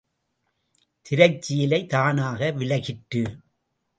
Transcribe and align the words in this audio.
திரைச்சீலை 1.05 1.85
தானாக 1.85 2.51
விலகிற்று. 2.51 3.23